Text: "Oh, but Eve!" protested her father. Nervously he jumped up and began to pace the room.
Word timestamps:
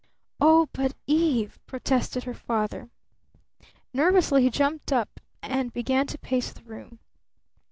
"Oh, 0.39 0.67
but 0.73 0.95
Eve!" 1.05 1.59
protested 1.67 2.23
her 2.23 2.33
father. 2.33 2.89
Nervously 3.93 4.41
he 4.41 4.49
jumped 4.49 4.91
up 4.91 5.19
and 5.43 5.71
began 5.71 6.07
to 6.07 6.17
pace 6.17 6.51
the 6.51 6.63
room. 6.63 6.97